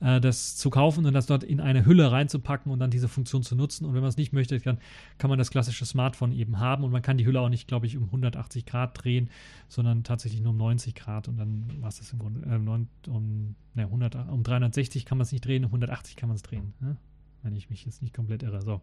[0.00, 3.42] äh, das zu kaufen und das dort in eine Hülle reinzupacken und dann diese Funktion
[3.42, 3.84] zu nutzen.
[3.84, 4.78] Und wenn man es nicht möchte, dann
[5.18, 7.86] kann man das klassische Smartphone eben haben und man kann die Hülle auch nicht, glaube
[7.86, 9.30] ich, um 180 Grad drehen,
[9.68, 13.54] sondern tatsächlich nur um 90 Grad und dann war es das im Grunde äh, um,
[13.74, 16.74] ne, 100, um 360 kann man es nicht drehen, um 180 kann man es drehen.
[16.80, 16.96] Ne?
[17.42, 18.60] Wenn ich mich jetzt nicht komplett irre.
[18.62, 18.80] So.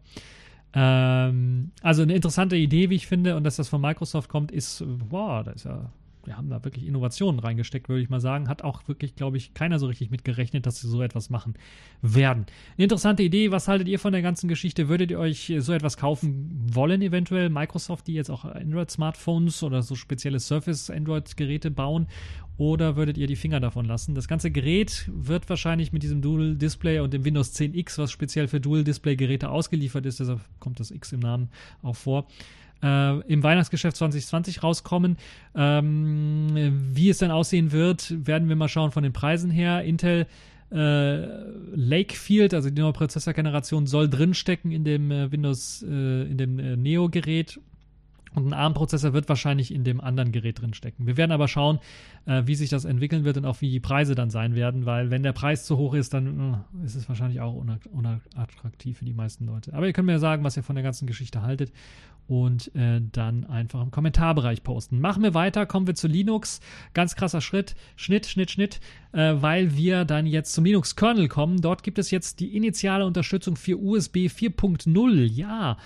[0.72, 4.82] Ähm, also eine interessante Idee, wie ich finde, und dass das von Microsoft kommt, ist,
[5.08, 5.92] boah, da ist ja
[6.26, 8.48] wir haben da wirklich Innovationen reingesteckt, würde ich mal sagen.
[8.48, 11.54] Hat auch wirklich, glaube ich, keiner so richtig mitgerechnet, dass sie so etwas machen
[12.02, 12.46] werden.
[12.76, 13.50] Eine interessante Idee.
[13.50, 14.88] Was haltet ihr von der ganzen Geschichte?
[14.88, 17.50] Würdet ihr euch so etwas kaufen wollen, eventuell?
[17.50, 22.06] Microsoft, die jetzt auch Android-Smartphones oder so spezielle Surface-Android-Geräte bauen?
[22.56, 24.14] Oder würdet ihr die Finger davon lassen?
[24.14, 28.46] Das ganze Gerät wird wahrscheinlich mit diesem Dual Display und dem Windows 10X, was speziell
[28.46, 31.48] für Dual Display Geräte ausgeliefert ist, deshalb kommt das X im Namen
[31.82, 32.28] auch vor,
[32.84, 35.16] äh, im Weihnachtsgeschäft 2020 rauskommen.
[35.54, 39.82] Ähm, wie es dann aussehen wird, werden wir mal schauen von den Preisen her.
[39.82, 40.26] Intel
[40.70, 41.26] äh,
[41.74, 47.58] Lakefield, also die neue Prozessorgeneration, soll drinstecken in dem äh, Windows, äh, in dem Neo-Gerät
[48.34, 51.06] und ein ARM-Prozessor wird wahrscheinlich in dem anderen Gerät drin stecken.
[51.06, 51.78] Wir werden aber schauen,
[52.26, 55.10] äh, wie sich das entwickeln wird und auch wie die Preise dann sein werden, weil
[55.10, 59.14] wenn der Preis zu hoch ist, dann äh, ist es wahrscheinlich auch unattraktiv für die
[59.14, 59.72] meisten Leute.
[59.74, 61.72] Aber ihr könnt mir sagen, was ihr von der ganzen Geschichte haltet
[62.26, 65.00] und äh, dann einfach im Kommentarbereich posten.
[65.00, 66.60] Machen wir weiter, kommen wir zu Linux.
[66.94, 68.80] Ganz krasser Schritt, Schnitt, Schnitt, Schnitt,
[69.12, 71.60] äh, weil wir dann jetzt zum Linux-Kernel kommen.
[71.60, 75.24] Dort gibt es jetzt die initiale Unterstützung für USB 4.0.
[75.24, 75.76] Ja,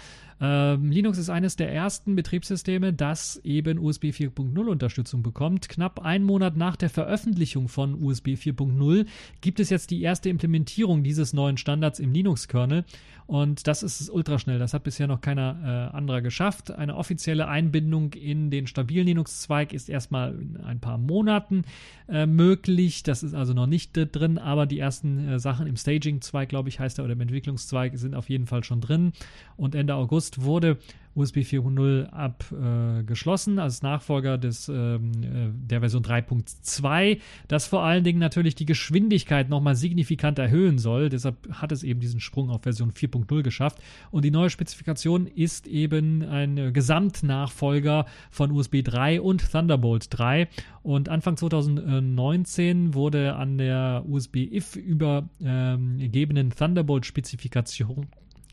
[0.40, 5.68] ähm, Linux ist eines der ersten Betriebssysteme, das eben USB 4.0 Unterstützung bekommt.
[5.68, 9.06] Knapp einen Monat nach der Veröffentlichung von USB 4.0
[9.40, 12.84] gibt es jetzt die erste Implementierung dieses neuen Standards im Linux-Kernel.
[13.28, 14.58] Und das ist ultraschnell.
[14.58, 16.70] Das hat bisher noch keiner äh, anderer geschafft.
[16.70, 21.64] Eine offizielle Einbindung in den stabilen Linux-Zweig ist erstmal in ein paar Monaten
[22.08, 23.02] äh, möglich.
[23.02, 26.80] Das ist also noch nicht drin, aber die ersten äh, Sachen im Staging-Zweig, glaube ich,
[26.80, 29.12] heißt er, oder im Entwicklungszweig sind auf jeden Fall schon drin.
[29.58, 30.78] Und Ende August wurde
[31.18, 38.04] USB 4.0 abgeschlossen äh, als Nachfolger des, ähm, äh, der Version 3.2, das vor allen
[38.04, 41.08] Dingen natürlich die Geschwindigkeit nochmal signifikant erhöhen soll.
[41.08, 43.78] Deshalb hat es eben diesen Sprung auf Version 4.0 geschafft.
[44.10, 50.48] Und die neue Spezifikation ist eben ein Gesamtnachfolger von USB 3 und Thunderbolt 3.
[50.82, 58.06] Und Anfang 2019 wurde an der USB-IF übergebenen Thunderbolt-Spezifikation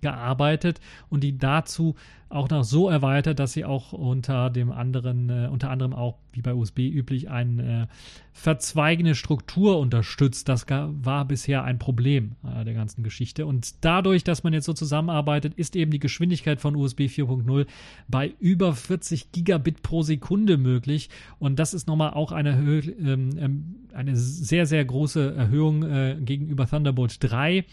[0.05, 1.95] gearbeitet und die dazu
[2.29, 6.41] auch noch so erweitert, dass sie auch unter dem anderen, äh, unter anderem auch wie
[6.41, 7.87] bei USB üblich eine äh,
[8.33, 10.49] verzweigende Struktur unterstützt.
[10.49, 13.45] Das war bisher ein Problem äh, der ganzen Geschichte.
[13.45, 17.67] Und dadurch, dass man jetzt so zusammenarbeitet, ist eben die Geschwindigkeit von USB 4.0
[18.07, 21.09] bei über 40 Gigabit pro Sekunde möglich.
[21.39, 26.67] Und das ist nochmal auch eine, ähm, ähm, eine sehr, sehr große Erhöhung äh, gegenüber
[26.67, 27.65] Thunderbolt 3.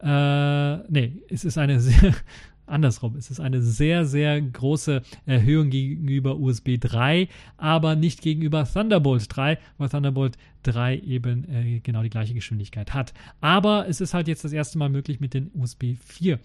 [0.00, 2.14] Äh, nee, es ist eine sehr,
[2.68, 3.16] andersrum.
[3.16, 9.58] Es ist eine sehr, sehr große Erhöhung gegenüber USB 3, aber nicht gegenüber Thunderbolt 3,
[9.78, 13.14] weil Thunderbolt 3 eben äh, genau die gleiche Geschwindigkeit hat.
[13.40, 16.38] Aber es ist halt jetzt das erste Mal möglich mit dem USB 4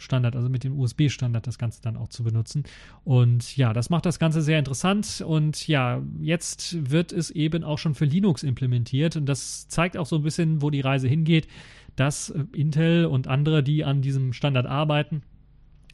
[0.00, 2.64] Standard, also mit dem USB-Standard das Ganze dann auch zu benutzen.
[3.04, 5.22] Und ja, das macht das Ganze sehr interessant.
[5.26, 9.16] Und ja, jetzt wird es eben auch schon für Linux implementiert.
[9.16, 11.46] Und das zeigt auch so ein bisschen, wo die Reise hingeht,
[11.96, 15.22] dass äh, Intel und andere, die an diesem Standard arbeiten,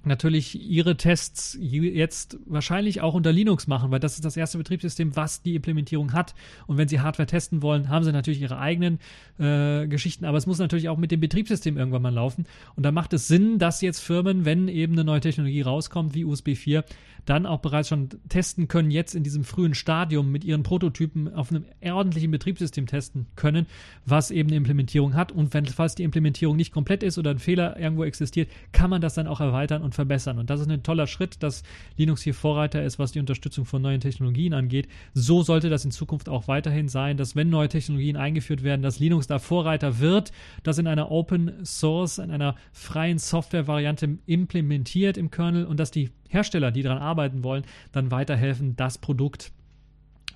[0.07, 5.16] natürlich ihre Tests jetzt wahrscheinlich auch unter Linux machen, weil das ist das erste Betriebssystem,
[5.16, 6.35] was die Implementierung hat.
[6.66, 8.99] Und wenn sie Hardware testen wollen, haben sie natürlich ihre eigenen
[9.38, 12.47] äh, Geschichten, aber es muss natürlich auch mit dem Betriebssystem irgendwann mal laufen.
[12.77, 16.25] Und da macht es Sinn, dass jetzt Firmen, wenn eben eine neue Technologie rauskommt, wie
[16.25, 16.85] USB 4,
[17.27, 21.51] dann auch bereits schon testen können, jetzt in diesem frühen Stadium mit ihren Prototypen auf
[21.51, 23.66] einem ordentlichen Betriebssystem testen können,
[24.05, 25.33] was eben eine Implementierung hat.
[25.33, 29.01] Und wenn, falls die Implementierung nicht komplett ist oder ein Fehler irgendwo existiert, kann man
[29.01, 30.38] das dann auch erweitern und verbessern.
[30.38, 31.64] Und das ist ein toller Schritt, dass
[31.96, 34.87] Linux hier Vorreiter ist, was die Unterstützung von neuen Technologien angeht.
[35.12, 39.00] So sollte das in Zukunft auch weiterhin sein, dass wenn neue Technologien eingeführt werden, dass
[39.00, 40.30] Linux da Vorreiter wird,
[40.62, 46.11] das in einer Open Source, in einer freien Software-Variante implementiert im Kernel und dass die
[46.28, 49.52] Hersteller, die daran arbeiten wollen, dann weiterhelfen, das Produkt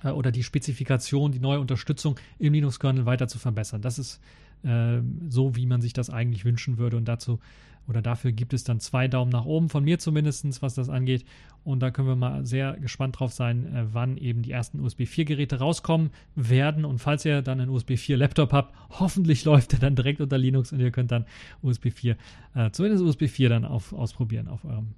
[0.03, 3.81] äh, oder die Spezifikation, die neue Unterstützung im Linux-Kernel weiter zu verbessern.
[3.81, 4.19] Das ist
[4.63, 6.97] äh, so, wie man sich das eigentlich wünschen würde.
[6.97, 7.39] Und dazu
[7.87, 11.25] oder dafür gibt es dann zwei Daumen nach oben, von mir zumindest, was das angeht.
[11.63, 15.01] Und da können wir mal sehr gespannt drauf sein, äh, wann eben die ersten USB
[15.01, 16.85] 4-Geräte rauskommen werden.
[16.85, 20.37] Und falls ihr dann einen USB 4 Laptop habt, hoffentlich läuft er dann direkt unter
[20.37, 21.25] Linux und ihr könnt dann
[21.61, 22.17] USB 4,
[22.55, 24.95] äh, zumindest USB 4 dann auf, ausprobieren auf eurem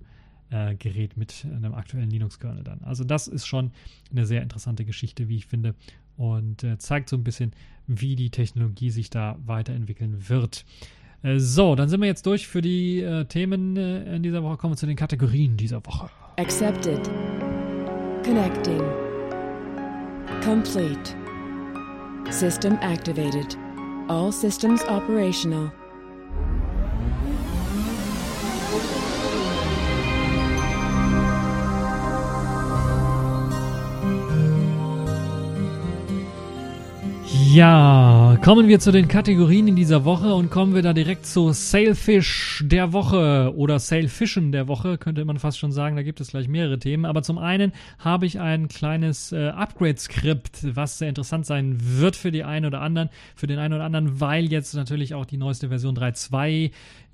[0.52, 2.82] äh, Gerät mit einem aktuellen Linux-Kernel dann.
[2.84, 3.72] Also das ist schon
[4.12, 5.76] eine sehr interessante Geschichte, wie ich finde.
[6.16, 7.54] Und äh, zeigt so ein bisschen,
[7.88, 10.64] wie die Technologie sich da weiterentwickeln wird.
[11.24, 14.58] Äh, so, dann sind wir jetzt durch für die äh, Themen äh, in dieser Woche.
[14.58, 16.10] Kommen wir zu den Kategorien dieser Woche.
[16.38, 17.10] Accepted.
[18.24, 18.82] Connecting.
[20.44, 21.16] Complete.
[22.30, 23.58] System activated.
[24.10, 25.72] All systems operational.
[37.54, 41.52] Ja, kommen wir zu den Kategorien in dieser Woche und kommen wir da direkt zu
[41.52, 45.96] Sailfish der Woche oder Sailfischen der Woche, könnte man fast schon sagen.
[45.96, 47.06] Da gibt es gleich mehrere Themen.
[47.06, 52.32] Aber zum einen habe ich ein kleines äh, Upgrade-Skript, was sehr interessant sein wird für
[52.32, 55.70] die einen oder anderen, für den einen oder anderen, weil jetzt natürlich auch die neueste
[55.70, 56.72] Version 3.2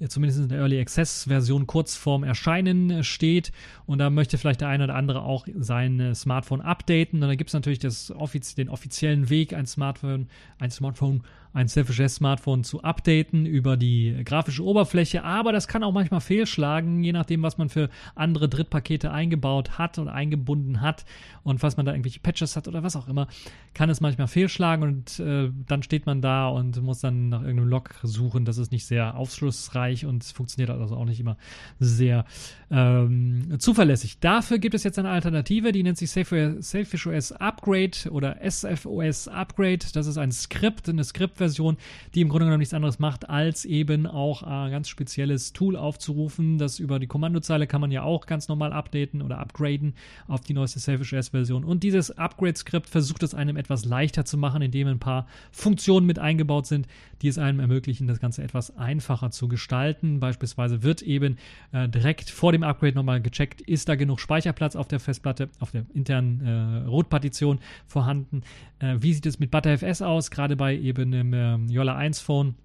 [0.07, 3.51] zumindest in der Early Access Version kurz vorm Erscheinen äh, steht.
[3.85, 7.21] Und da möchte vielleicht der eine oder andere auch sein äh, Smartphone updaten.
[7.21, 8.13] Und da gibt es natürlich das,
[8.57, 10.28] den offiziellen Weg, ein Smartphone,
[10.59, 15.91] ein Smartphone ein Selfish Smartphone zu updaten über die grafische Oberfläche, aber das kann auch
[15.91, 21.05] manchmal fehlschlagen, je nachdem, was man für andere Drittpakete eingebaut hat oder eingebunden hat
[21.43, 23.27] und was man da irgendwelche Patches hat oder was auch immer,
[23.73, 27.69] kann es manchmal fehlschlagen und äh, dann steht man da und muss dann nach irgendeinem
[27.69, 28.45] Log suchen.
[28.45, 31.37] Das ist nicht sehr aufschlussreich und funktioniert also auch nicht immer
[31.79, 32.25] sehr
[32.69, 34.19] ähm, zuverlässig.
[34.19, 39.79] Dafür gibt es jetzt eine Alternative, die nennt sich Selfish OS Upgrade oder SFOS Upgrade.
[39.93, 41.77] Das ist ein Skript, eine Skript Version,
[42.13, 46.59] die im Grunde genommen nichts anderes macht, als eben auch ein ganz spezielles Tool aufzurufen.
[46.59, 49.95] Das über die Kommandozeile kann man ja auch ganz normal updaten oder upgraden
[50.27, 51.63] auf die neueste Selfish OS-Version.
[51.63, 56.19] Und dieses Upgrade-Skript versucht es einem etwas leichter zu machen, indem ein paar Funktionen mit
[56.19, 56.87] eingebaut sind,
[57.21, 60.19] die es einem ermöglichen, das Ganze etwas einfacher zu gestalten.
[60.19, 61.37] Beispielsweise wird eben
[61.71, 65.71] äh, direkt vor dem Upgrade nochmal gecheckt, ist da genug Speicherplatz auf der Festplatte, auf
[65.71, 68.43] der internen äh, Rotpartition vorhanden.
[68.79, 70.31] Äh, wie sieht es mit ButterFS aus?
[70.31, 72.55] Gerade bei eben einem ähm, Yola 1 Phone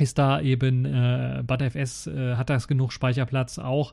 [0.00, 3.92] ist da eben äh, ButterFS, äh, hat das genug Speicherplatz auch.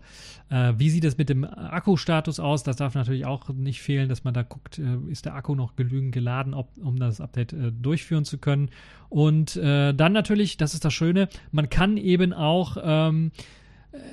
[0.49, 2.63] Äh, wie sieht es mit dem Akkustatus aus?
[2.63, 5.75] Das darf natürlich auch nicht fehlen, dass man da guckt, äh, ist der Akku noch
[5.75, 8.69] genügend geladen, ob, um das Update äh, durchführen zu können.
[9.09, 13.31] Und äh, dann natürlich, das ist das Schöne, man kann eben auch ähm,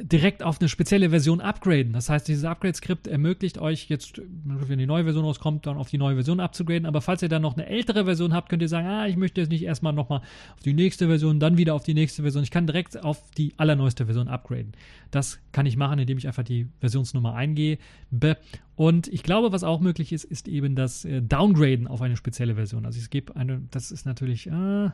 [0.01, 1.93] direkt auf eine spezielle Version upgraden.
[1.93, 5.99] Das heißt, dieses Upgrade-Skript ermöglicht euch jetzt, wenn die neue Version rauskommt, dann auf die
[5.99, 6.87] neue Version abzugraden.
[6.87, 9.41] Aber falls ihr dann noch eine ältere Version habt, könnt ihr sagen, ah, ich möchte
[9.41, 10.21] jetzt nicht erstmal nochmal
[10.55, 12.43] auf die nächste Version, dann wieder auf die nächste Version.
[12.43, 14.73] Ich kann direkt auf die allerneueste Version upgraden.
[15.11, 18.37] Das kann ich machen, indem ich einfach die Versionsnummer eingebe.
[18.77, 22.57] Und ich glaube, was auch möglich ist, ist eben das äh, Downgraden auf eine spezielle
[22.57, 22.87] Version.
[22.87, 24.91] Also es gibt eine, das ist natürlich, äh, äh,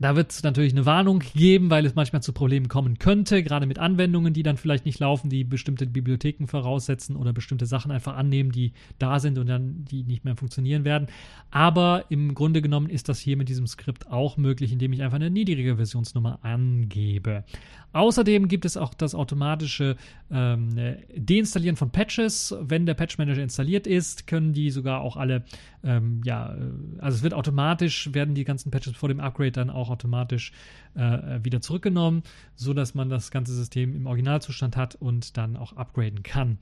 [0.00, 3.66] Da wird es natürlich eine Warnung geben, weil es manchmal zu Problemen kommen könnte, gerade
[3.66, 8.16] mit Anwendungen, die dann vielleicht nicht laufen, die bestimmte Bibliotheken voraussetzen oder bestimmte Sachen einfach
[8.16, 11.08] annehmen, die da sind und dann die nicht mehr funktionieren werden.
[11.50, 15.16] Aber im Grunde genommen ist das hier mit diesem Skript auch möglich, indem ich einfach
[15.16, 17.44] eine niedrige Versionsnummer angebe.
[17.92, 19.96] Außerdem gibt es auch das automatische
[20.30, 20.68] ähm,
[21.16, 22.54] Deinstallieren von Patches.
[22.60, 25.44] Wenn der Patch Manager installiert ist, können die sogar auch alle,
[25.82, 26.58] ähm, ja, äh,
[26.98, 30.52] also es wird automatisch, werden die ganzen Patches vor dem Upgrade dann auch automatisch
[30.94, 32.22] äh, wieder zurückgenommen,
[32.56, 36.58] sodass man das ganze System im Originalzustand hat und dann auch upgraden kann.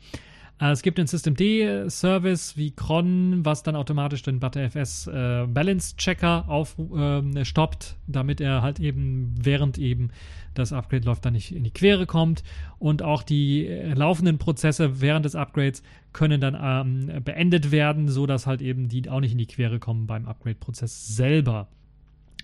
[0.61, 6.49] Äh, es gibt den Systemd-Service wie Cron, was dann automatisch den ButterFS äh, Balance Checker
[6.49, 10.11] aufstoppt, äh, damit er halt eben während eben
[10.55, 12.43] das Upgrade läuft, dann nicht in die Quere kommt.
[12.79, 18.47] Und auch die äh, laufenden Prozesse während des Upgrades können dann ähm, beendet werden, sodass
[18.47, 21.69] halt eben die auch nicht in die Quere kommen beim Upgrade-Prozess selber.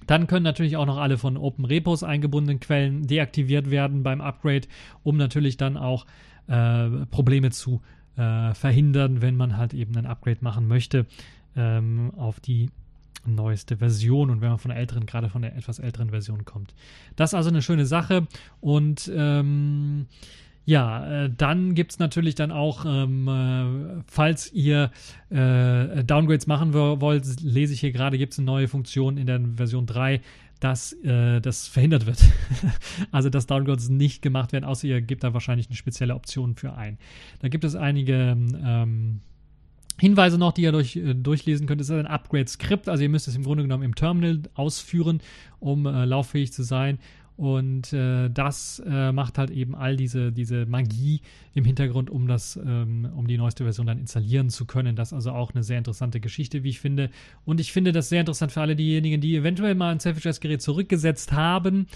[0.07, 4.68] Dann können natürlich auch noch alle von Open Repos eingebundenen Quellen deaktiviert werden beim Upgrade,
[5.02, 6.07] um natürlich dann auch
[6.46, 7.80] äh, Probleme zu
[8.16, 11.07] äh, verhindern, wenn man halt eben ein Upgrade machen möchte
[11.57, 12.70] ähm, auf die
[13.26, 16.74] neueste Version und wenn man von der älteren, gerade von der etwas älteren Version kommt.
[17.16, 18.26] Das ist also eine schöne Sache
[18.61, 20.07] und ähm,
[20.66, 24.90] ja, äh, dann gibt es natürlich dann auch, ähm, äh, falls ihr
[25.29, 29.40] äh, Downgrades machen wollt, lese ich hier gerade, gibt es eine neue Funktion in der
[29.57, 30.22] Version 3,
[30.61, 32.18] dass äh, das verhindert wird.
[33.12, 36.74] also dass Downgrades nicht gemacht werden, außer ihr gebt da wahrscheinlich eine spezielle Option für
[36.74, 36.96] ein.
[37.40, 39.20] Da gibt es einige ähm,
[39.98, 41.83] Hinweise noch, die ihr durch, äh, durchlesen könnt.
[41.83, 45.20] Es ist ein Upgrade-Skript, also ihr müsst es im Grunde genommen im Terminal ausführen,
[45.61, 46.98] um äh, lauffähig zu sein.
[47.36, 51.20] Und äh, das äh, macht halt eben all diese, diese Magie
[51.52, 54.94] im Hintergrund, um das, ähm, um die neueste Version dann installieren zu können.
[54.94, 57.10] Das ist also auch eine sehr interessante Geschichte, wie ich finde.
[57.44, 61.32] Und ich finde das sehr interessant für alle diejenigen, die eventuell mal ein Selfish-Gerät zurückgesetzt
[61.32, 61.86] haben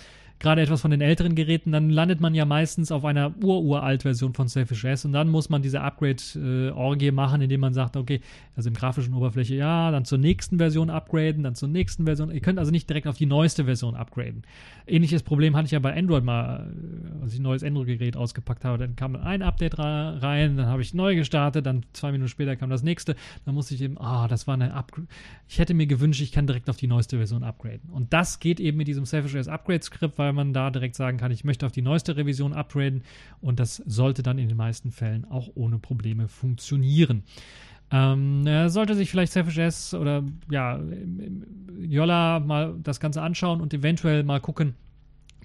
[0.40, 4.48] gerade etwas von den älteren Geräten, dann landet man ja meistens auf einer ur-uralt-Version von
[4.48, 8.20] Selfish S und dann muss man diese Upgrade-Orgie machen, indem man sagt, okay,
[8.54, 12.30] also im grafischen Oberfläche, ja, dann zur nächsten Version upgraden, dann zur nächsten Version.
[12.30, 14.42] Ihr könnt also nicht direkt auf die neueste Version upgraden.
[14.86, 18.64] Ähnliches Problem hatte ich ja bei Android mal, äh, als ich ein neues Android-Gerät ausgepackt
[18.64, 18.78] habe.
[18.78, 22.70] Dann kam ein Update rein, dann habe ich neu gestartet, dann zwei Minuten später kam
[22.70, 23.16] das nächste.
[23.44, 25.08] Dann musste ich eben, ah, oh, das war eine Upgrade.
[25.48, 27.90] Ich hätte mir gewünscht, ich kann direkt auf die neueste Version upgraden.
[27.90, 31.16] Und das geht eben mit diesem Selfish S Upgrade-Skript, weil weil man da direkt sagen
[31.16, 33.02] kann, ich möchte auf die neueste Revision upgraden
[33.40, 37.22] und das sollte dann in den meisten Fällen auch ohne Probleme funktionieren.
[37.90, 40.78] Ähm, sollte sich vielleicht Selfish S oder ja,
[41.80, 44.74] Yolla mal das Ganze anschauen und eventuell mal gucken,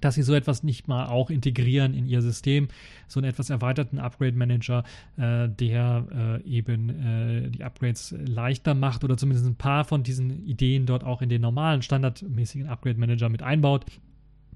[0.01, 2.67] dass sie so etwas nicht mal auch integrieren in ihr System,
[3.07, 4.83] so einen etwas erweiterten Upgrade Manager,
[5.15, 10.45] äh, der äh, eben äh, die Upgrades leichter macht oder zumindest ein paar von diesen
[10.45, 13.85] Ideen dort auch in den normalen standardmäßigen Upgrade Manager mit einbaut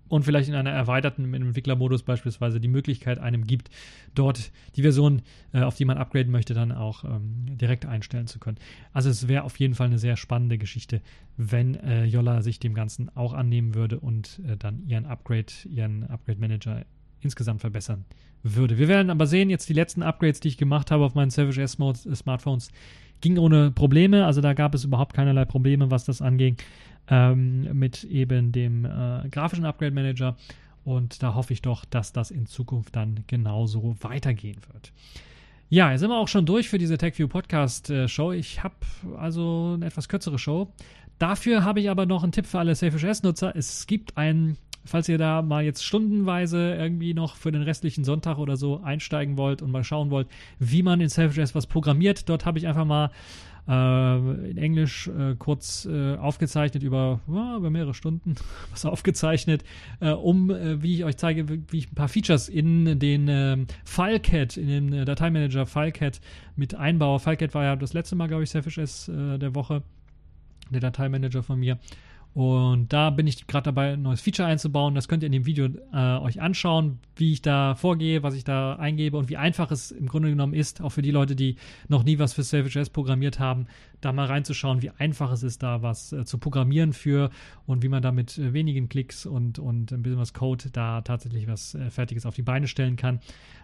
[0.10, 3.70] und vielleicht in einer erweiterten Entwicklermodus beispielsweise die Möglichkeit einem gibt,
[4.15, 5.22] dort die Version,
[5.54, 8.58] äh, auf die man upgraden möchte, dann auch ähm, direkt einstellen zu können.
[8.93, 11.02] Also es wäre auf jeden Fall eine sehr spannende Geschichte,
[11.38, 16.39] wenn äh, sich dem Ganzen auch annehmen würde und äh, dann ihren Upgrade, ihren Upgrade
[16.39, 16.86] Manager
[17.22, 18.06] insgesamt verbessern
[18.43, 18.78] würde.
[18.78, 21.62] Wir werden aber sehen, jetzt die letzten Upgrades, die ich gemacht habe auf meinen Savage
[21.62, 22.72] S Mode Smartphones,
[23.22, 24.26] ging ohne Probleme.
[24.26, 26.58] Also da gab es überhaupt keinerlei Probleme, was das anging
[27.10, 30.36] ähm, mit eben dem äh, grafischen Upgrade Manager.
[30.84, 34.94] Und da hoffe ich doch, dass das in Zukunft dann genauso weitergehen wird.
[35.70, 38.32] Ja, jetzt sind wir auch schon durch für diese TechView Podcast äh, Show.
[38.32, 38.76] Ich habe
[39.18, 40.72] also eine etwas kürzere Show.
[41.20, 43.54] Dafür habe ich aber noch einen Tipp für alle Selfish S-Nutzer.
[43.56, 48.38] Es gibt einen, falls ihr da mal jetzt stundenweise irgendwie noch für den restlichen Sonntag
[48.38, 50.28] oder so einsteigen wollt und mal schauen wollt,
[50.60, 52.30] wie man in Selfish S was programmiert.
[52.30, 53.12] Dort habe ich einfach mal
[53.67, 58.36] äh, in Englisch äh, kurz äh, aufgezeichnet über, über mehrere Stunden
[58.71, 59.63] was aufgezeichnet,
[60.00, 63.67] äh, um, äh, wie ich euch zeige, wie ich ein paar Features in den ähm,
[63.84, 66.21] FileCat, in den äh, Dateimanager FileCat
[66.56, 67.19] mit einbaue.
[67.19, 69.84] FileCat war ja das letzte Mal, glaube ich, Selfish S der Woche,
[70.71, 71.78] der Dateimanager von mir.
[72.38, 74.93] Und da bin ich gerade dabei, ein neues Feature einzubauen.
[74.93, 78.43] Das könnt ihr in dem Video äh, euch anschauen, wie ich da vorgehe, was ich
[78.43, 81.56] da eingebe und wie einfach es im Grunde genommen ist, auch für die Leute, die
[81.88, 83.65] noch nie was für Selfish S programmiert haben,
[84.02, 87.30] da mal reinzuschauen, wie einfach es ist, da was äh, zu programmieren für
[87.66, 91.02] und wie man da mit äh, wenigen Klicks und, und ein bisschen was Code da
[91.02, 93.19] tatsächlich was äh, Fertiges auf die Beine stellen kann.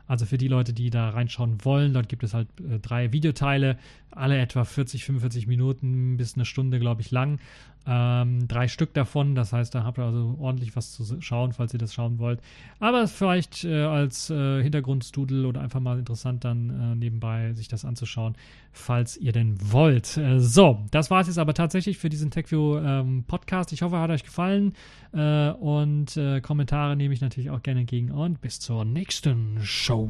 [0.05, 3.77] Also für die Leute, die da reinschauen wollen, dort gibt es halt äh, drei Videoteile,
[4.11, 7.39] alle etwa 40, 45 Minuten bis eine Stunde, glaube ich, lang.
[7.85, 11.73] Ähm, drei Stück davon, das heißt, da habt ihr also ordentlich was zu schauen, falls
[11.73, 12.41] ihr das schauen wollt.
[12.79, 18.35] Aber vielleicht äh, als äh, Hintergrundstudel oder einfach mal interessant dann nebenbei sich das anzuschauen,
[18.71, 20.17] falls ihr denn wollt.
[20.23, 23.73] Äh, so, das war es jetzt aber tatsächlich für diesen TechView ähm, Podcast.
[23.73, 24.73] Ich hoffe, hat euch gefallen.
[25.13, 28.11] Äh, und äh, Kommentare nehme ich natürlich auch gerne entgegen.
[28.11, 30.09] Und bis zur nächsten Show.